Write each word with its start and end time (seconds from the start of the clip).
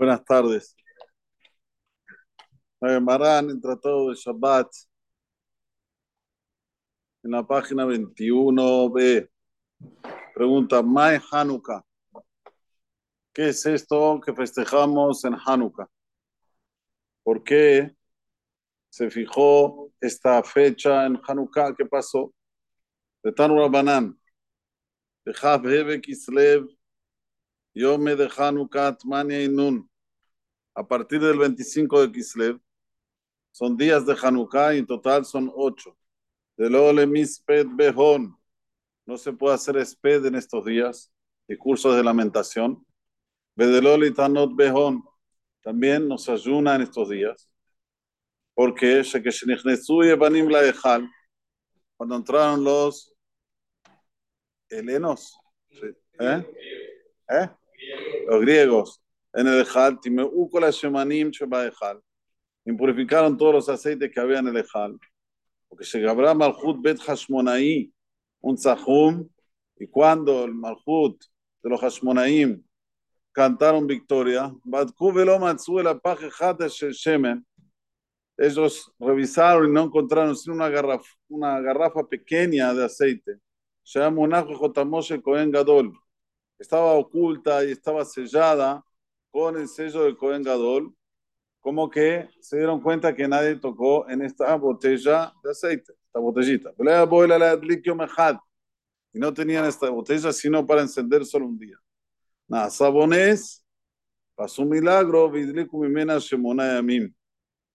Buenas 0.00 0.24
tardes. 0.24 0.74
Marán, 2.80 3.50
en 3.50 3.60
Tratado 3.60 4.08
de 4.08 4.14
Shabbat, 4.14 4.66
en 7.22 7.32
la 7.32 7.46
página 7.46 7.84
21b, 7.84 9.28
pregunta, 10.34 10.82
Mae 10.82 11.20
Hanukkah. 11.30 11.84
¿Qué 13.34 13.50
es 13.50 13.66
esto 13.66 14.18
que 14.24 14.32
festejamos 14.32 15.22
en 15.26 15.34
Hanukkah? 15.34 15.86
¿Por 17.22 17.44
qué 17.44 17.94
se 18.88 19.10
fijó 19.10 19.92
esta 20.00 20.42
fecha 20.42 21.04
en 21.04 21.20
Hanukkah? 21.28 21.74
¿Qué 21.76 21.84
pasó? 21.84 22.32
De 23.22 23.32
Tanura 23.32 23.68
Banan, 23.68 24.18
de 25.26 26.00
Kislev, 26.00 26.66
Yome 27.74 28.16
de 28.16 28.30
Hanukkah, 28.34 28.96
Tmania 28.96 29.44
y 29.44 29.48
Nun. 29.50 29.89
A 30.74 30.86
partir 30.86 31.20
del 31.20 31.38
25 31.38 32.00
de 32.02 32.12
Kislev, 32.12 32.60
son 33.50 33.76
días 33.76 34.06
de 34.06 34.16
Hanukkah 34.20 34.74
y 34.74 34.78
en 34.78 34.86
total 34.86 35.24
son 35.24 35.50
ocho. 35.54 35.96
De 36.56 36.70
Lole 36.70 37.06
Misped 37.06 37.66
Behon. 37.70 38.36
No 39.06 39.16
se 39.16 39.32
puede 39.32 39.54
hacer 39.54 39.76
esped 39.76 40.24
en 40.24 40.36
estos 40.36 40.64
días, 40.64 41.12
discursos 41.48 41.96
de 41.96 42.04
lamentación. 42.04 42.86
Bedeloli 43.56 44.14
Tanot 44.14 44.54
Behon. 44.54 45.02
También 45.62 46.06
nos 46.08 46.28
ayuna 46.28 46.76
en 46.76 46.82
estos 46.82 47.08
días. 47.08 47.50
Porque 48.54 49.02
cuando 51.96 52.16
entraron 52.16 52.64
los 52.64 53.14
helenos, 54.68 55.38
¿eh? 56.20 56.46
¿Eh? 57.28 57.50
los 58.28 58.40
griegos, 58.40 59.02
en 59.32 59.46
el 59.46 59.60
Ejal, 59.60 59.98
impurificaron 62.64 63.36
todos 63.36 63.54
los 63.54 63.68
aceites 63.68 64.10
que 64.12 64.20
había 64.20 64.38
en 64.38 64.48
el 64.48 64.56
Ejal, 64.56 64.98
porque 65.68 65.84
se 65.84 66.00
Gabra 66.00 66.34
Malhut 66.34 66.80
Bet 66.82 67.00
Hashmonaí, 67.00 67.92
un 68.40 68.58
Zahum, 68.58 69.28
y 69.76 69.86
cuando 69.86 70.44
el 70.44 70.54
Malhut 70.54 71.22
de 71.62 71.70
los 71.70 71.80
Hashmonaim 71.80 72.62
cantaron 73.32 73.86
victoria, 73.86 74.52
ellos 78.36 78.92
revisaron 78.98 79.68
y 79.68 79.72
no 79.72 79.84
encontraron 79.84 80.36
sino 80.36 80.54
una 80.54 80.68
garrafa, 80.68 81.08
una 81.28 81.60
garrafa 81.60 82.08
pequeña 82.08 82.72
de 82.74 82.84
aceite. 82.84 83.38
Se 83.82 84.00
llama 84.00 84.44
Cohen 85.22 85.50
Gadol 85.50 85.92
estaba 86.60 86.92
oculta 86.92 87.64
y 87.64 87.72
estaba 87.72 88.04
sellada 88.04 88.84
con 89.30 89.56
el 89.56 89.68
sello 89.68 90.04
del 90.04 90.16
Cohen 90.16 90.42
Gadol, 90.42 90.94
como 91.60 91.90
que 91.90 92.28
se 92.40 92.56
dieron 92.56 92.80
cuenta 92.80 93.14
que 93.14 93.28
nadie 93.28 93.56
tocó 93.56 94.08
en 94.08 94.22
esta 94.22 94.54
botella 94.56 95.32
de 95.42 95.50
aceite, 95.50 95.92
esta 96.06 96.18
botellita. 96.18 96.72
Y 99.12 99.18
no 99.18 99.34
tenían 99.34 99.64
esta 99.66 99.90
botella 99.90 100.32
sino 100.32 100.66
para 100.66 100.82
encender 100.82 101.24
solo 101.24 101.46
un 101.46 101.58
día. 101.58 101.76
Nada, 102.48 102.70
sabones, 102.70 103.64
pasó 104.34 104.62
un 104.62 104.70
milagro, 104.70 105.30
y 105.36 105.42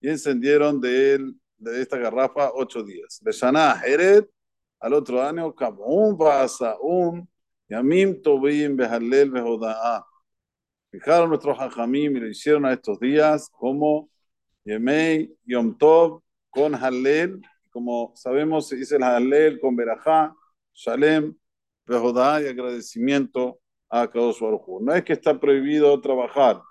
encendieron 0.08 0.80
de 0.80 1.14
él, 1.14 1.40
de 1.56 1.80
esta 1.80 1.96
garrafa, 1.96 2.50
ocho 2.52 2.82
días. 2.82 3.20
De 3.22 3.32
Shana 3.32 3.80
Heret, 3.84 4.28
al 4.80 4.92
otro 4.92 5.22
año, 5.22 5.54
un 5.78 6.18
pasa, 6.18 6.76
un 6.80 7.28
Yamim 7.68 8.20
Tobim 8.20 8.76
Behalel 8.76 9.30
Behoda'a. 9.30 10.04
Fijaron 10.98 11.28
nuestros 11.28 11.58
hajamim 11.58 12.16
y 12.16 12.20
lo 12.20 12.26
hicieron 12.26 12.64
a 12.64 12.72
estos 12.72 12.98
días 12.98 13.50
como 13.50 14.08
Yemei 14.64 15.30
Yom 15.44 15.76
Tov 15.76 16.22
con 16.48 16.74
Halel. 16.74 17.42
Como 17.70 18.12
sabemos, 18.16 18.66
se 18.68 18.76
dice 18.76 18.96
el 18.96 19.02
Halel 19.02 19.60
con 19.60 19.76
Berajá, 19.76 20.34
Shalem, 20.72 21.36
Behoda'a 21.84 22.40
y 22.40 22.46
agradecimiento 22.46 23.60
a 23.90 24.10
Kadosh 24.10 24.40
Baruj 24.40 24.80
No 24.80 24.94
es 24.94 25.04
que 25.04 25.12
está 25.12 25.38
prohibido 25.38 26.00
trabajar, 26.00 26.62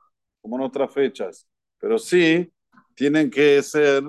como 0.42 0.56
en 0.56 0.64
otras 0.64 0.92
fechas, 0.92 1.48
pero 1.80 2.00
sí 2.00 2.52
tienen 2.96 3.30
que 3.30 3.62
ser 3.62 4.04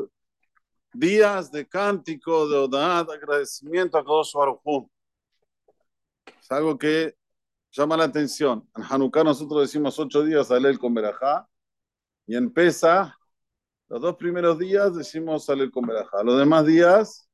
días 0.94 1.52
de 1.52 1.68
cántico, 1.68 2.48
de 2.48 2.56
Oda'a, 2.56 3.04
de 3.04 3.12
agradecimiento 3.12 3.98
a 3.98 4.02
Kadosh 4.02 4.32
Baruj 4.32 4.88
es 6.40 6.50
algo 6.50 6.78
que 6.78 7.14
llama 7.76 7.96
la 7.96 8.04
atención. 8.04 8.68
En 8.76 8.84
Hanukkah 8.84 9.24
nosotros 9.24 9.62
decimos 9.62 9.98
ocho 9.98 10.22
días 10.22 10.50
Alel 10.50 10.78
con 10.78 10.94
Berajá 10.94 11.48
y 12.26 12.36
en 12.36 12.52
Pesa 12.52 13.16
los 13.88 14.00
dos 14.00 14.16
primeros 14.16 14.58
días 14.58 14.96
decimos 14.96 15.48
Alel 15.48 15.70
con 15.70 15.86
Berajá. 15.86 16.22
Los 16.24 16.38
demás 16.38 16.66
días 16.66 17.28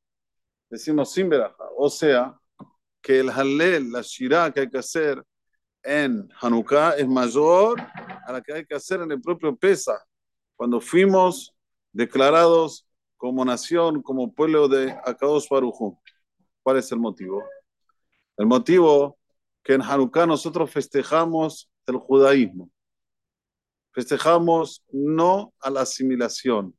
decimos 0.69 1.13
sin 1.13 1.29
Berajá. 1.29 1.65
O 1.77 1.89
sea, 1.89 2.39
que 3.01 3.21
el 3.21 3.31
Halel, 3.31 3.91
la 3.91 4.03
Shirah 4.03 4.53
que 4.53 4.61
hay 4.61 4.71
que 4.71 4.79
hacer 4.79 5.23
en 5.83 6.29
Hanukkah 6.41 6.97
es 6.97 7.09
mayor 7.09 7.81
a 8.27 8.33
la 8.33 8.41
que 8.41 8.53
hay 8.53 8.67
que 8.67 8.75
hacer 8.75 9.01
en 9.01 9.11
el 9.11 9.21
propio 9.21 9.57
Pesa, 9.57 10.05
cuando 10.55 10.81
fuimos 10.81 11.55
declarados 11.93 12.87
como 13.17 13.45
nación, 13.45 14.03
como 14.03 14.33
pueblo 14.33 14.69
de 14.69 14.93
Akados 15.05 15.49
Barujú. 15.49 15.99
¿Cuál 16.63 16.77
es 16.77 16.93
el 16.93 16.99
motivo? 16.99 17.43
El 18.37 18.47
motivo 18.47 19.19
que 19.63 19.75
en 19.75 19.83
Hanukkah 19.83 20.27
nosotros 20.27 20.71
festejamos 20.71 21.71
el 21.87 21.97
judaísmo. 21.97 22.71
Festejamos 23.93 24.85
no 24.91 25.53
a 25.61 25.71
la 25.71 25.83
asimilación. 25.83 26.75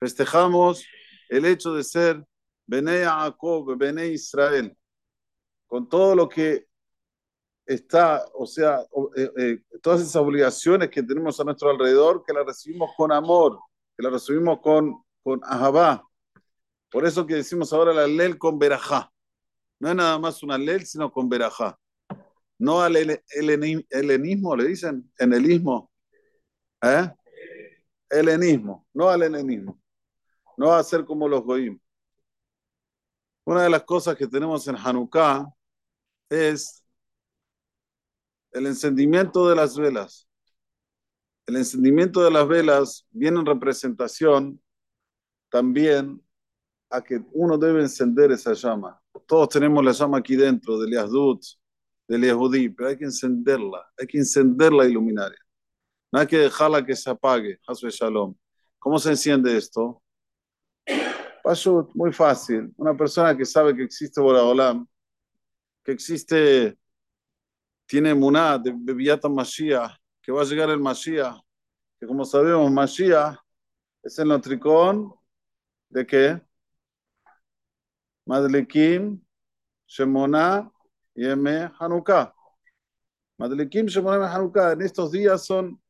Festejamos 0.00 0.84
el 1.28 1.46
hecho 1.46 1.74
de 1.74 1.84
ser 1.84 2.24
Bene 2.66 3.04
Jacob, 3.04 3.76
Bene 3.76 4.08
Israel, 4.08 4.76
con 5.66 5.88
todo 5.88 6.14
lo 6.14 6.28
que 6.28 6.66
está, 7.66 8.24
o 8.34 8.46
sea, 8.46 8.80
eh, 9.16 9.30
eh, 9.38 9.62
todas 9.80 10.00
esas 10.00 10.16
obligaciones 10.16 10.90
que 10.90 11.02
tenemos 11.02 11.38
a 11.38 11.44
nuestro 11.44 11.70
alrededor, 11.70 12.24
que 12.26 12.32
las 12.32 12.44
recibimos 12.44 12.90
con 12.96 13.12
amor, 13.12 13.58
que 13.96 14.02
las 14.02 14.12
recibimos 14.12 14.60
con, 14.60 15.02
con 15.22 15.40
ahabá. 15.44 16.02
Por 16.90 17.06
eso 17.06 17.26
que 17.26 17.36
decimos 17.36 17.72
ahora 17.72 17.94
la 17.94 18.06
ley 18.06 18.34
con 18.34 18.58
berajá. 18.58 19.10
No 19.78 19.88
es 19.88 19.94
nada 19.94 20.18
más 20.18 20.42
una 20.42 20.58
ley, 20.58 20.80
sino 20.84 21.10
con 21.10 21.28
verajá. 21.28 21.78
No 22.58 22.80
al 22.80 22.96
helenismo, 23.90 24.56
le 24.56 24.64
dicen, 24.64 25.10
enelismo. 25.18 25.90
¿Eh? 26.82 27.10
Helenismo, 28.10 28.86
no 28.92 29.08
al 29.08 29.22
helenismo. 29.22 29.80
No 30.56 30.68
va 30.68 30.78
a 30.78 30.84
ser 30.84 31.04
como 31.04 31.28
los 31.28 31.42
goim. 31.42 31.78
Una 33.44 33.64
de 33.64 33.70
las 33.70 33.82
cosas 33.82 34.16
que 34.16 34.28
tenemos 34.28 34.66
en 34.68 34.76
Hanukkah 34.76 35.52
es 36.30 36.84
el 38.52 38.66
encendimiento 38.66 39.48
de 39.48 39.56
las 39.56 39.76
velas. 39.76 40.28
El 41.46 41.56
encendimiento 41.56 42.22
de 42.22 42.30
las 42.30 42.46
velas 42.46 43.06
viene 43.10 43.40
en 43.40 43.46
representación 43.46 44.62
también 45.50 46.22
a 46.90 47.02
que 47.02 47.22
uno 47.32 47.58
debe 47.58 47.82
encender 47.82 48.30
esa 48.30 48.52
llama. 48.52 49.00
Todos 49.26 49.48
tenemos 49.48 49.84
la 49.84 49.92
llama 49.92 50.18
aquí 50.18 50.36
dentro 50.36 50.78
del 50.78 50.92
Yahdut, 50.92 51.42
del 52.12 52.24
Yehudí, 52.24 52.68
pero 52.68 52.90
hay 52.90 52.98
que 52.98 53.06
encenderla, 53.06 53.90
hay 53.98 54.06
que 54.06 54.18
encenderla 54.18 54.86
y 54.86 54.92
luminaria. 54.92 55.38
No 56.12 56.20
hay 56.20 56.26
que 56.26 56.36
dejarla 56.36 56.84
que 56.84 56.94
se 56.94 57.08
apague. 57.08 57.58
Shalom. 57.66 58.34
¿Cómo 58.78 58.98
se 58.98 59.08
enciende 59.08 59.56
esto? 59.56 60.02
Paso 61.42 61.88
muy 61.94 62.12
fácil. 62.12 62.70
Una 62.76 62.94
persona 62.94 63.34
que 63.34 63.46
sabe 63.46 63.74
que 63.74 63.84
existe 63.84 64.20
Boraholam, 64.20 64.86
que 65.82 65.92
existe, 65.92 66.76
tiene 67.86 68.14
Muná 68.14 68.58
de 68.58 68.74
Bebiata 68.76 69.30
Mashiach, 69.30 69.96
que 70.20 70.32
va 70.32 70.42
a 70.42 70.44
llegar 70.44 70.68
el 70.68 70.80
Mashiach, 70.80 71.40
que 71.98 72.06
como 72.06 72.26
sabemos, 72.26 72.70
Mashiach 72.70 73.38
es 74.02 74.18
el 74.18 74.28
notricón 74.28 75.14
de 75.88 76.06
qué? 76.06 76.42
Madlekim, 78.26 79.18
Shemona 79.86 80.70
y 81.14 81.26
Eme 81.26 81.70
Hanukkah. 81.78 82.32
Madlekim, 83.38 83.86
Shemona 83.86 84.26
y 84.26 84.34
Hanukkah 84.34 84.72
en 84.72 84.82
estos 84.82 85.10
días 85.10 85.44
son 85.44 85.80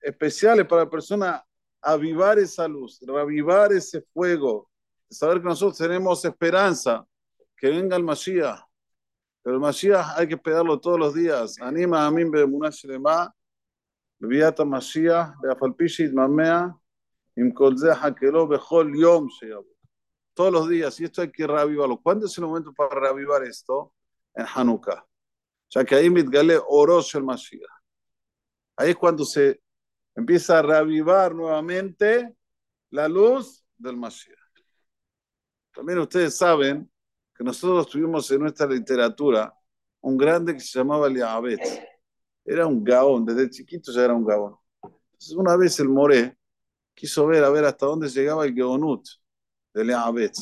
especiales 0.00 0.66
para 0.66 0.84
la 0.84 0.90
persona 0.90 1.44
avivar 1.82 2.38
esa 2.38 2.68
luz, 2.68 3.00
reavivar 3.02 3.72
ese 3.72 4.02
fuego, 4.12 4.70
saber 5.10 5.38
que 5.38 5.48
nosotros 5.48 5.78
tenemos 5.78 6.24
esperanza, 6.24 7.06
que 7.56 7.68
venga 7.68 7.96
el 7.96 8.04
Mashiach. 8.04 8.60
Pero 9.42 9.56
el 9.56 9.60
Mashiach 9.60 10.18
hay 10.18 10.28
que 10.28 10.34
esperarlo 10.34 10.78
todos 10.78 10.98
los 10.98 11.14
días. 11.14 11.56
Anima 11.60 12.06
a 12.06 12.10
mí, 12.10 12.24
Bemunah 12.24 12.70
Shlema, 12.70 13.34
Bebiata 14.18 14.64
Mashiach, 14.64 15.34
Beafalpishi 15.42 16.08
Mamea, 16.12 16.74
Im 17.36 17.52
Kolzeh 17.52 17.94
Hakelo, 17.94 18.46
Bechol 18.46 18.94
Yom 18.98 19.28
todos 20.34 20.52
los 20.52 20.68
días, 20.68 20.98
y 21.00 21.04
esto 21.04 21.22
hay 21.22 21.30
que 21.30 21.46
reavivarlo. 21.46 22.00
¿Cuándo 22.00 22.26
es 22.26 22.38
el 22.38 22.44
momento 22.44 22.72
para 22.72 22.98
reavivar 22.98 23.44
esto? 23.44 23.92
En 24.34 24.46
Hanukkah. 24.54 25.04
Sea 25.68 25.84
que 25.84 25.94
ahí 25.94 26.10
Mitgale 26.10 26.58
Orosh 26.68 27.16
el 27.16 27.24
Mashiach. 27.24 27.62
Ahí 28.76 28.90
es 28.90 28.96
cuando 28.96 29.24
se 29.24 29.60
empieza 30.14 30.58
a 30.58 30.62
reavivar 30.62 31.34
nuevamente 31.34 32.34
la 32.90 33.08
luz 33.08 33.64
del 33.76 33.96
Mashiach. 33.96 34.36
También 35.72 35.98
ustedes 36.00 36.36
saben 36.36 36.90
que 37.36 37.44
nosotros 37.44 37.88
tuvimos 37.88 38.30
en 38.30 38.40
nuestra 38.40 38.66
literatura 38.66 39.54
un 40.00 40.16
grande 40.16 40.54
que 40.54 40.60
se 40.60 40.78
llamaba 40.78 41.08
Liabet. 41.08 41.60
Era 42.44 42.66
un 42.66 42.82
gaón, 42.82 43.24
desde 43.24 43.50
chiquito 43.50 43.92
ya 43.92 44.04
era 44.04 44.14
un 44.14 44.24
gaón. 44.24 44.56
Entonces 44.82 45.36
una 45.36 45.56
vez 45.56 45.78
el 45.78 45.88
Moré 45.88 46.36
quiso 46.94 47.26
ver 47.26 47.44
a 47.44 47.50
ver 47.50 47.64
hasta 47.64 47.86
dónde 47.86 48.08
llegaba 48.08 48.44
el 48.44 48.54
Geonut 48.54 49.06
de 49.72 49.84
Liabet. 49.84 50.34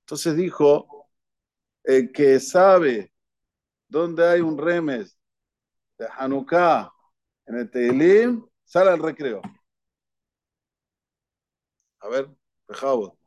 Entonces 0.00 0.36
dijo, 0.36 1.08
el 1.84 2.10
que 2.10 2.40
sabe 2.40 3.12
dónde 3.88 4.26
hay 4.26 4.40
un 4.40 4.58
remes 4.58 5.18
de 5.98 6.06
Hanukkah 6.18 6.92
en 7.46 7.58
el 7.58 7.70
Teilim, 7.70 8.44
sale 8.64 8.90
al 8.90 8.98
recreo. 8.98 9.40
A 12.00 12.08
ver, 12.08 12.28
Pejabo, 12.66 13.18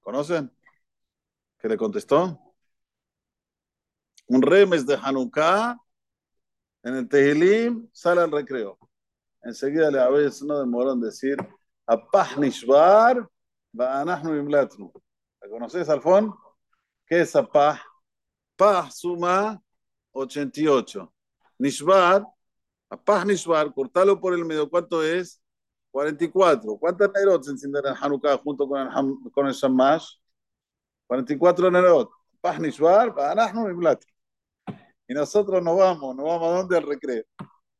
¿conocen? 0.00 0.50
¿Qué 1.58 1.68
le 1.68 1.76
contestó? 1.76 2.38
Un 4.26 4.42
remes 4.42 4.86
de 4.86 4.94
Hanukkah 4.94 5.76
en 6.84 6.96
el 6.96 7.08
Tehilim 7.08 7.88
sale 7.92 8.22
al 8.22 8.32
recreo. 8.32 8.78
Enseguida 9.42 9.90
le 9.90 10.00
habéis 10.00 10.42
no 10.42 10.58
demoró 10.58 10.92
en 10.92 11.00
decir 11.00 11.36
Apah 11.86 12.36
Nishbar 12.36 13.28
Ba'anahnu 13.72 14.36
Imlatnu. 14.36 14.92
¿La 15.40 15.48
conoces, 15.48 15.88
Alfón? 15.88 16.34
¿Qué 17.06 17.20
es 17.22 17.34
Apah? 17.36 17.80
Pah 18.56 18.90
suma 18.90 19.60
88. 20.12 21.12
Nishbar, 21.58 22.26
Apah 22.92 23.24
Nishbar, 23.24 23.72
cortalo 23.72 24.20
por 24.20 24.34
el 24.34 24.44
medio. 24.44 24.68
¿Cuánto 24.68 25.02
es? 25.02 25.40
44. 25.90 26.76
¿Cuántas 26.76 27.10
nerot 27.10 27.42
se 27.42 27.52
encienden 27.52 27.86
en 27.86 27.94
Hanukkah 27.94 28.36
junto 28.36 28.68
con 28.68 28.80
el, 28.80 29.32
con 29.32 29.46
el 29.46 29.54
Shamash? 29.54 30.16
44 31.06 31.70
Nerot. 31.70 32.10
Paz 32.40 32.60
Nishbar, 32.60 33.14
Y 35.08 35.14
nosotros 35.14 35.62
nos 35.62 35.78
vamos, 35.78 36.14
nos 36.16 36.26
vamos 36.26 36.48
a 36.48 36.56
dónde 36.58 36.76
al 36.76 36.82
recreo. 36.82 37.24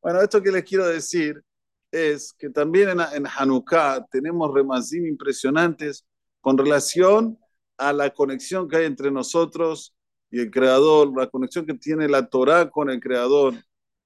Bueno, 0.01 0.23
esto 0.23 0.41
que 0.43 0.51
les 0.51 0.65
quiero 0.65 0.87
decir 0.87 1.43
es 1.91 2.33
que 2.33 2.49
también 2.49 2.89
en, 2.89 3.01
en 3.01 3.27
Hanukkah 3.27 4.07
tenemos 4.11 4.53
remazim 4.55 5.05
impresionantes 5.07 6.07
con 6.41 6.57
relación 6.57 7.39
a 7.77 7.93
la 7.93 8.09
conexión 8.11 8.67
que 8.67 8.77
hay 8.79 8.85
entre 8.87 9.11
nosotros 9.11 9.95
y 10.33 10.41
el 10.41 10.51
Creador, 10.51 11.15
la 11.15 11.29
conexión 11.29 11.67
que 11.67 11.75
tiene 11.75 12.09
la 12.09 12.27
Torah 12.27 12.71
con 12.71 12.89
el 12.89 12.99
Creador, 12.99 13.55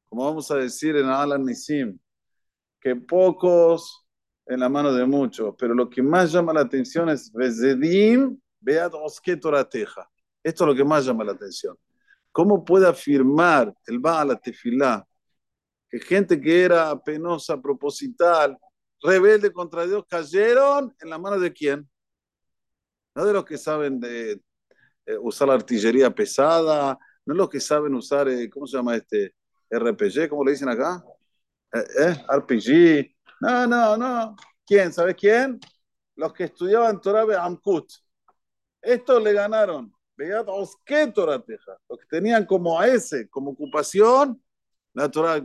como 0.08 0.25
vamos 0.25 0.50
a 0.50 0.56
decir 0.56 0.96
en 0.96 1.06
Alan 1.06 1.44
Nisim, 1.44 1.96
que 2.81 2.96
pocos 2.96 4.05
en 4.44 4.58
la 4.58 4.69
mano 4.69 4.93
de 4.93 5.06
muchos, 5.06 5.55
pero 5.56 5.73
lo 5.73 5.88
que 5.88 6.02
más 6.02 6.32
llama 6.32 6.52
la 6.52 6.62
atención 6.62 7.08
es 7.08 7.32
Vezedim 7.32 8.40
Esto 8.61 9.05
es 10.43 10.61
lo 10.61 10.75
que 10.75 10.84
más 10.84 11.06
llama 11.06 11.23
la 11.23 11.32
atención. 11.32 11.76
¿Cómo 12.32 12.64
puede 12.64 12.88
afirmar 12.88 13.72
el 13.87 14.00
Baal 14.00 14.38
Tefilá 14.40 15.06
que 15.88 16.00
gente 16.00 16.40
que 16.40 16.64
era 16.64 17.00
penosa, 17.00 17.62
proposital, 17.62 18.58
rebelde 19.00 19.52
contra 19.52 19.87
Dios, 19.87 20.05
cayeron 20.08 20.93
en 21.00 21.08
la 21.08 21.19
mano 21.19 21.38
de 21.38 21.52
quién? 21.52 21.88
No 23.14 23.25
de 23.25 23.32
los 23.32 23.44
que 23.44 23.56
saben 23.56 24.00
de, 24.00 24.40
eh, 25.06 25.17
usar 25.19 25.49
la 25.49 25.55
artillería 25.55 26.11
pesada, 26.14 26.99
no 27.25 27.35
los 27.35 27.49
que 27.49 27.61
saben 27.61 27.94
usar, 27.94 28.29
eh, 28.29 28.50
¿cómo 28.50 28.67
se 28.67 28.76
llama 28.76 28.97
este? 28.97 29.35
RPG, 29.70 30.29
¿cómo 30.29 30.44
le 30.44 30.53
dicen 30.53 30.69
acá? 30.69 31.05
Eh, 31.73 31.85
eh 31.99 32.25
RPG. 32.29 33.17
No, 33.41 33.67
no, 33.67 33.97
no. 33.97 34.37
¿Quién? 34.64 34.93
¿Sabes 34.93 35.17
quién? 35.17 35.58
Los 36.14 36.32
que 36.32 36.44
estudiaban 36.44 37.00
Torah 37.00 37.44
Amkut. 37.44 37.91
Estos 38.81 39.23
le 39.23 39.32
ganaron. 39.32 39.93
¿qué 40.85 41.06
Torah 41.08 41.43
Teja? 41.43 41.76
Los 41.88 42.00
que 42.00 42.06
tenían 42.06 42.47
como 42.47 42.79
a 42.81 42.88
ese, 42.88 43.29
como 43.29 43.50
ocupación, 43.50 44.43
la 44.94 45.11
Torah. 45.11 45.38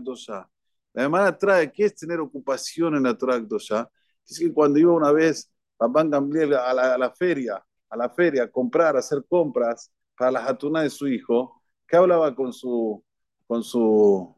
La 0.94 1.04
hermana 1.04 1.38
trae, 1.38 1.72
¿qué 1.72 1.86
es 1.86 1.96
tener 1.96 2.20
ocupación 2.20 2.96
en 2.96 3.04
la 3.04 3.18
Torah 3.18 3.36
Akdosha? 3.36 3.90
Dice 4.26 4.46
que 4.46 4.54
cuando 4.54 4.80
iba 4.80 4.94
una 4.94 5.12
vez 5.12 5.52
Papán 5.78 6.10
Gamliel 6.10 6.54
a 6.54 6.74
la, 6.74 6.94
a 6.94 6.98
la 6.98 7.12
feria, 7.12 7.64
a 7.92 7.98
la 7.98 8.10
feria, 8.10 8.44
a 8.44 8.52
comprar, 8.52 8.96
a 8.96 9.00
hacer 9.00 9.24
compras 9.30 9.92
para 10.18 10.32
la 10.32 10.42
jatuna 10.42 10.82
de 10.82 10.90
su 10.90 11.08
hijo, 11.08 11.62
¿qué 11.88 11.98
hablaba 11.98 12.34
con, 12.34 12.54
su, 12.54 13.04
con, 13.48 13.64
su, 13.64 14.36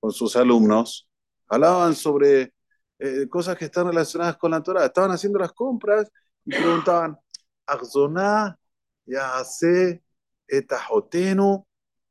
con 0.00 0.10
sus 0.10 0.34
alumnos? 0.36 1.08
Hablaban 1.48 1.94
sobre 1.94 2.54
eh, 2.98 3.28
cosas 3.28 3.56
que 3.56 3.66
están 3.66 3.86
relacionadas 3.86 4.36
con 4.36 4.52
la 4.52 4.62
Torah. 4.62 4.86
Estaban 4.86 5.10
haciendo 5.10 5.38
las 5.38 5.52
compras 5.52 6.10
y 6.44 6.50
preguntaban, 6.50 7.18
Agzoná, 7.66 8.58
Yahase, 9.04 10.02
Etajotenu, 10.48 11.66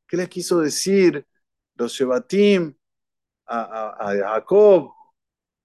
¿qué 0.07 0.17
les 0.17 0.29
quiso 0.29 0.59
decir 0.59 1.25
los 1.75 1.93
Shebatim 1.93 2.75
a, 3.47 4.13
Jacob? 4.17 4.91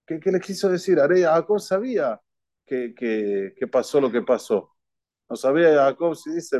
¿Qué, 0.05 0.19
¿Qué, 0.19 0.31
les 0.31 0.41
quiso 0.41 0.69
decir? 0.69 0.99
Are 0.99 1.21
Jacob 1.21 1.59
sabía 1.59 2.19
que, 2.65 2.93
que, 2.95 3.67
pasó 3.67 4.01
lo 4.01 4.11
que 4.11 4.21
pasó. 4.21 4.76
No 5.29 5.35
sabía 5.35 5.75
Jacob 5.75 6.15
si 6.15 6.31
dice, 6.31 6.59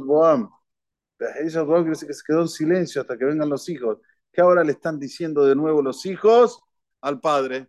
Boam. 0.00 0.50
Boam 1.66 1.88
que 1.88 1.94
se 1.94 2.06
quedó 2.26 2.42
en 2.42 2.48
silencio 2.48 3.00
hasta 3.00 3.16
que 3.16 3.24
vengan 3.24 3.48
los 3.48 3.68
hijos. 3.68 3.98
¿Qué 4.32 4.40
ahora 4.40 4.62
le 4.64 4.72
están 4.72 4.98
diciendo 4.98 5.44
de 5.44 5.56
nuevo 5.56 5.82
los 5.82 6.04
hijos 6.06 6.62
al 7.00 7.20
padre? 7.20 7.68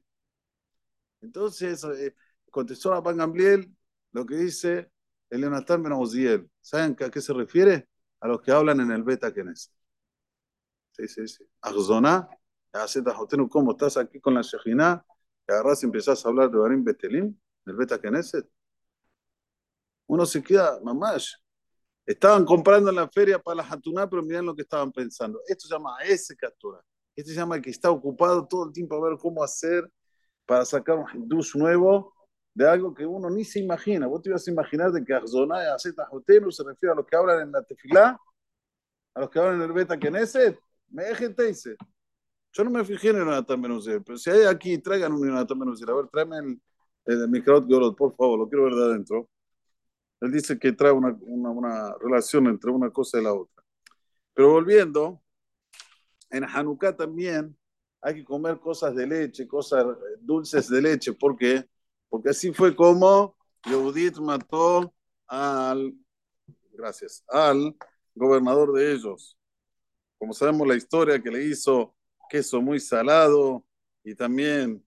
Entonces, 1.21 1.83
eh, 1.83 2.15
contestó 2.51 2.93
a 2.93 3.03
Pan 3.03 3.17
Gamliel 3.17 3.75
lo 4.11 4.25
que 4.25 4.35
dice 4.35 4.91
el 5.29 5.41
Leonatán 5.41 5.83
Ben 5.83 6.49
¿Saben 6.61 6.95
a 6.99 7.09
qué 7.09 7.21
se 7.21 7.33
refiere? 7.33 7.87
A 8.19 8.27
los 8.27 8.41
que 8.41 8.51
hablan 8.51 8.79
en 8.81 8.91
el 8.91 9.03
Beta 9.03 9.33
Kenes. 9.33 9.71
Sí, 10.91 11.07
sí, 11.07 11.27
sí. 11.27 11.47
Agzona, 11.61 12.27
¿cómo 13.49 13.71
estás 13.71 13.97
aquí 13.97 14.19
con 14.19 14.33
la 14.33 14.41
Shejina? 14.41 15.05
Y 15.47 15.51
agarras 15.51 15.83
y 15.83 15.85
empezás 15.85 16.25
a 16.25 16.29
hablar 16.29 16.49
de 16.49 16.57
Barim 16.57 16.83
Betelim, 16.83 17.35
el 17.65 17.75
Beta 17.75 17.99
Knesset. 17.99 18.47
Uno 20.07 20.25
se 20.25 20.41
queda, 20.41 20.79
mamás. 20.83 21.41
Estaban 22.05 22.45
comprando 22.45 22.89
en 22.89 22.95
la 22.95 23.09
feria 23.09 23.37
para 23.37 23.55
la 23.55 23.63
Hatuná, 23.63 24.09
pero 24.09 24.23
miren 24.23 24.45
lo 24.45 24.55
que 24.55 24.61
estaban 24.61 24.91
pensando. 24.91 25.41
Esto 25.47 25.67
se 25.67 25.73
llama 25.73 25.97
ese 26.05 26.35
captura. 26.35 26.81
Este 27.15 27.31
se 27.31 27.37
llama 27.37 27.57
el 27.57 27.61
que 27.61 27.69
está 27.69 27.91
ocupado 27.91 28.47
todo 28.47 28.67
el 28.67 28.71
tiempo 28.71 28.95
a 28.95 29.09
ver 29.09 29.17
cómo 29.17 29.43
hacer 29.43 29.91
para 30.45 30.63
sacar 30.63 30.97
un 30.97 31.05
hindús 31.13 31.55
nuevo 31.55 32.13
de 32.53 32.67
algo 32.67 32.93
que 32.93 33.05
uno 33.05 33.29
ni 33.29 33.43
se 33.43 33.59
imagina. 33.59 34.07
Vos 34.07 34.21
te 34.21 34.29
ibas 34.29 34.47
a 34.47 34.51
imaginar 34.51 34.91
de 34.91 35.03
que 35.03 35.13
Arzoná 35.13 35.63
y 35.63 35.67
Azeta 35.67 36.05
Jotenu 36.05 36.51
se 36.51 36.63
refiere 36.63 36.93
a 36.93 36.95
los 36.95 37.05
que 37.05 37.15
hablan 37.15 37.41
en 37.41 37.51
la 37.51 37.61
tefilá, 37.63 38.17
a 39.13 39.19
los 39.19 39.29
que 39.29 39.39
hablan 39.39 39.55
en 39.55 39.61
el 39.63 39.73
Beta 39.73 39.99
Knesset. 39.99 40.57
Me 40.89 41.03
dice. 41.13 41.75
Yo 42.53 42.63
no 42.63 42.71
me 42.71 42.85
fijé 42.85 43.09
en 43.09 43.17
el 43.17 43.25
Jonathan 43.25 43.61
pero 44.05 44.17
si 44.17 44.29
hay 44.29 44.45
aquí, 44.45 44.77
traigan 44.77 45.11
un 45.11 45.27
Jonathan 45.27 45.59
Benuzir. 45.59 45.89
A 45.89 45.93
ver, 45.95 46.07
tráeme 46.07 46.37
el, 46.37 46.61
el 47.05 47.29
Mikraot 47.29 47.67
Gorot, 47.67 47.97
por 47.97 48.15
favor, 48.15 48.39
lo 48.39 48.47
quiero 48.47 48.63
ver 48.65 48.75
de 48.75 48.85
adentro. 48.85 49.29
Él 50.21 50.31
dice 50.31 50.57
que 50.57 50.71
trae 50.71 50.91
una, 50.91 51.15
una, 51.21 51.93
relación 51.99 52.47
entre 52.47 52.71
una 52.71 52.89
cosa 52.89 53.19
y 53.19 53.23
la 53.23 53.33
otra. 53.33 53.63
Pero 54.33 54.51
volviendo, 54.51 55.21
en 56.29 56.43
Hanukkah 56.43 56.95
también 56.95 57.55
hay 58.01 58.15
que 58.15 58.25
comer 58.25 58.59
cosas 58.59 58.95
de 58.95 59.05
leche, 59.05 59.47
cosas 59.47 59.85
dulces 60.19 60.69
de 60.69 60.81
leche. 60.81 61.13
¿Por 61.13 61.35
qué? 61.35 61.67
Porque 62.09 62.29
así 62.29 62.53
fue 62.53 62.75
como 62.75 63.35
Yehudit 63.65 64.17
mató 64.17 64.93
al, 65.27 65.93
gracias, 66.71 67.23
al 67.27 67.75
gobernador 68.15 68.73
de 68.73 68.93
ellos. 68.93 69.37
Como 70.17 70.33
sabemos 70.33 70.67
la 70.67 70.75
historia 70.75 71.21
que 71.21 71.29
le 71.29 71.43
hizo 71.43 71.95
queso 72.29 72.61
muy 72.61 72.79
salado 72.79 73.65
y 74.03 74.15
también 74.15 74.83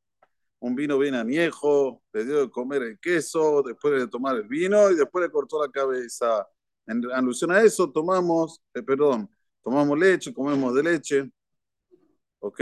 un 0.59 0.75
vino 0.75 0.97
bien 0.97 1.15
añejo, 1.15 2.01
le 2.13 2.25
dio 2.25 2.39
de 2.41 2.49
comer 2.49 2.81
el 2.83 2.99
queso, 2.99 3.61
después 3.63 3.99
de 3.99 4.07
tomar 4.07 4.35
el 4.35 4.47
vino 4.47 4.89
y 4.91 4.95
después 4.95 5.23
le 5.23 5.31
cortó 5.31 5.61
la 5.63 5.71
cabeza. 5.71 6.47
En 6.87 7.03
alusión 7.11 7.51
a 7.51 7.61
eso 7.61 7.91
tomamos, 7.91 8.61
eh, 8.73 8.81
perdón, 8.81 9.29
tomamos 9.63 9.97
leche, 9.97 10.33
comemos 10.33 10.73
de 10.73 10.83
leche, 10.83 11.31
¿ok? 12.39 12.61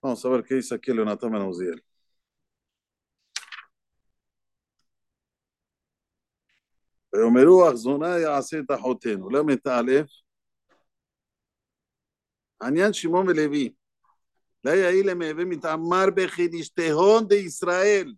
Vamos 0.00 0.24
a 0.24 0.28
ver 0.28 0.44
qué 0.44 0.56
dice 0.56 0.74
aquí 0.74 0.92
Leonatán 0.92 1.32
Menauziel. 1.32 1.82
ויאמרו 7.12 7.70
אחזונה 7.70 8.18
יעשה 8.18 8.58
את 8.58 8.70
אחותינו. 8.70 9.30
ל"א, 9.30 9.82
עניין 12.62 12.92
שמעון 12.92 13.28
ולוי. 13.28 13.72
de 17.27 17.41
Israel. 17.41 18.17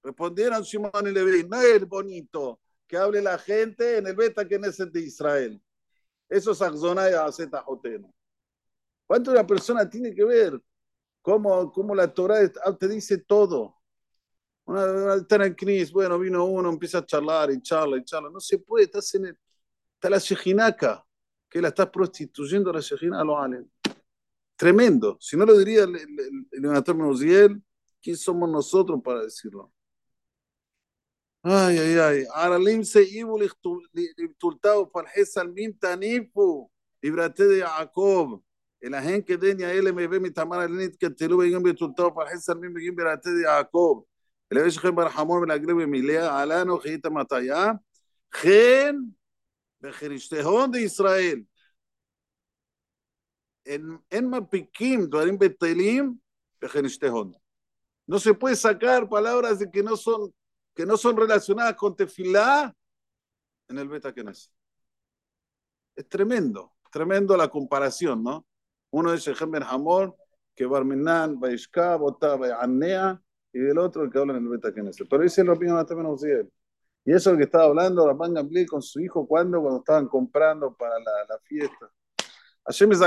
Respondieron 0.00 0.64
Simón 0.64 1.06
y 1.06 1.10
Leví, 1.10 1.44
no 1.44 1.60
es 1.60 1.86
bonito 1.88 2.60
que 2.86 2.96
hable 2.96 3.20
la 3.20 3.36
gente 3.36 3.98
en 3.98 4.06
el 4.06 4.14
beta 4.14 4.46
que 4.46 4.56
es 4.56 4.92
de 4.92 5.00
Israel. 5.00 5.60
Eso 6.28 6.52
es 6.52 6.62
Akzona 6.62 7.10
y 7.10 7.14
Azeta 7.14 7.64
¿Cuánto 9.06 9.32
una 9.32 9.46
persona 9.46 9.90
tiene 9.90 10.14
que 10.14 10.24
ver? 10.24 10.60
¿Cómo, 11.20 11.72
cómo 11.72 11.94
la 11.94 12.12
Torah 12.12 12.38
ah, 12.64 12.76
te 12.76 12.88
dice 12.88 13.18
todo? 13.18 13.76
Una, 14.64 14.84
una 14.84 15.56
bueno, 15.92 16.18
vino 16.18 16.44
uno, 16.44 16.70
empieza 16.70 16.98
a 16.98 17.06
charlar 17.06 17.50
y 17.50 17.60
charla 17.60 17.96
y 17.96 18.04
charla. 18.04 18.30
No 18.30 18.40
se 18.40 18.58
puede, 18.58 18.84
estás 18.84 19.12
en 19.16 19.26
el, 19.26 19.38
está 19.94 20.08
la 20.08 20.18
shejinaca, 20.18 21.04
que 21.48 21.60
la 21.60 21.68
estás 21.68 21.90
prostituyendo 21.90 22.70
a 22.70 22.74
la 22.74 22.80
shejina 22.80 23.20
a 23.20 23.24
los 23.24 23.36
ánimos. 23.36 23.81
Tremendo. 24.62 25.16
Si 25.18 25.36
no 25.36 25.44
lo 25.44 25.58
diría 25.58 25.82
el, 25.82 25.96
el, 25.96 26.46
el, 26.52 26.66
el 26.66 27.62
¿quién 28.00 28.16
somos 28.16 28.48
nosotros 28.48 29.00
para 29.02 29.22
decirlo? 29.24 29.72
Ay, 31.42 31.78
ay, 31.78 31.98
ay. 31.98 32.24
Aralim 32.32 32.84
se 32.84 33.02
ibu 33.02 33.40
tultao 34.38 34.88
farjes 34.88 35.36
al 35.36 35.52
mim 35.52 35.76
tanifu. 35.76 36.70
Ibrate 37.00 37.44
de 37.44 37.62
Jacob. 37.62 38.40
El 38.80 38.94
ajen 38.94 39.24
que 39.24 39.36
denia 39.36 39.72
él 39.72 39.92
me 39.92 40.06
ve 40.06 40.20
mi 40.20 40.30
tamara 40.30 40.68
lenit 40.68 40.96
que 40.96 41.10
te 41.10 41.28
lo 41.28 41.38
vengan 41.38 41.60
be 41.60 41.74
tultao 41.74 42.14
farjes 42.14 42.48
al 42.48 42.60
mim 42.60 42.72
begin 42.72 42.94
berate 42.94 43.32
de 43.32 43.42
Jacob. 43.42 44.06
El 44.48 44.58
hecho 44.58 44.80
que 44.80 44.90
barhamor 44.90 45.40
me 45.40 45.48
la 45.48 45.58
grebe 45.58 45.88
mi 45.88 46.02
lea 46.02 46.40
alano 46.40 46.78
jita 46.78 47.10
mataya. 47.10 47.80
Gen 48.30 49.12
bejeristehon 49.80 50.70
de 50.70 50.82
Israel. 50.82 51.48
En 53.64 54.02
en 54.10 54.28
mapikim 54.28 55.08
dvarim 55.08 55.38
betelim. 55.38 56.18
No 58.06 58.18
se 58.18 58.34
puede 58.34 58.56
sacar 58.56 59.08
palabras 59.08 59.58
de 59.58 59.70
que 59.70 59.82
no 59.82 59.96
son 59.96 60.32
que 60.74 60.86
no 60.86 60.96
son 60.96 61.16
relacionadas 61.16 61.74
con 61.74 61.94
tefilá 61.94 62.74
en 63.68 63.78
el 63.78 63.88
beta 63.88 64.12
Kenes. 64.12 64.50
Es 65.94 66.08
tremendo, 66.08 66.72
tremendo 66.90 67.36
la 67.36 67.48
comparación, 67.48 68.22
¿no? 68.22 68.46
Uno 68.90 69.12
es 69.12 69.22
Shechem 69.22 69.50
Ben 69.50 69.62
Hamor, 69.64 70.16
que 70.54 70.66
Barminan, 70.66 71.38
Baishka, 71.38 71.96
Botá, 71.96 72.38
Annea, 72.60 73.20
y 73.52 73.58
del 73.58 73.78
otro 73.78 74.04
el 74.04 74.10
que 74.10 74.18
habla 74.18 74.36
en 74.36 74.44
el 74.44 74.48
beta 74.48 74.72
Kenes. 74.72 74.96
Pero 75.08 75.22
dice 75.22 75.42
el 75.42 75.48
Rabino 75.48 75.74
Natamen 75.74 76.06
Uziel. 76.06 76.50
Y 77.04 77.12
eso 77.12 77.30
es 77.30 77.34
lo 77.34 77.38
que 77.38 77.44
estaba 77.44 77.64
hablando 77.64 78.06
Rabban 78.06 78.34
Gamliel 78.34 78.66
con 78.66 78.80
su 78.80 79.00
hijo 79.00 79.26
cuando, 79.26 79.60
cuando 79.60 79.80
estaban 79.80 80.06
comprando 80.06 80.74
para 80.74 80.98
la, 81.00 81.12
la 81.28 81.38
fiesta. 81.40 81.90
Hashem 82.64 82.92
es 82.92 83.00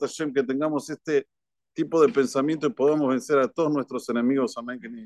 Hashem 0.00 0.32
que 0.32 0.42
tengamos 0.42 0.88
este 0.90 1.26
tipo 1.74 2.00
de 2.00 2.12
pensamiento 2.12 2.66
y 2.66 2.70
podamos 2.70 3.08
vencer 3.08 3.38
a 3.38 3.48
todos 3.48 3.72
nuestros 3.72 4.08
enemigos. 4.08 4.56
Amén. 4.58 4.78
Que 4.80 4.88
ni 4.88 5.02